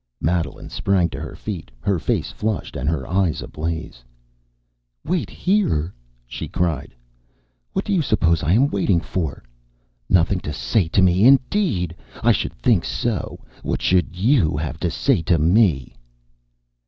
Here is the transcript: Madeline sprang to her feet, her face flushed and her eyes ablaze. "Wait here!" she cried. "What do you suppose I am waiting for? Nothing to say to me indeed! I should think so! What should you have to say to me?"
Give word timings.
Madeline 0.19 0.71
sprang 0.71 1.09
to 1.09 1.19
her 1.19 1.35
feet, 1.35 1.69
her 1.79 1.99
face 1.99 2.31
flushed 2.31 2.75
and 2.75 2.89
her 2.89 3.07
eyes 3.07 3.39
ablaze. 3.43 4.03
"Wait 5.05 5.29
here!" 5.29 5.93
she 6.25 6.47
cried. 6.47 6.95
"What 7.73 7.85
do 7.85 7.93
you 7.93 8.01
suppose 8.01 8.41
I 8.41 8.53
am 8.53 8.69
waiting 8.71 8.99
for? 8.99 9.43
Nothing 10.09 10.39
to 10.39 10.51
say 10.53 10.87
to 10.87 11.03
me 11.03 11.25
indeed! 11.25 11.95
I 12.23 12.31
should 12.31 12.53
think 12.55 12.83
so! 12.83 13.41
What 13.61 13.79
should 13.83 14.15
you 14.15 14.57
have 14.57 14.79
to 14.79 14.89
say 14.89 15.21
to 15.21 15.37
me?" 15.37 15.93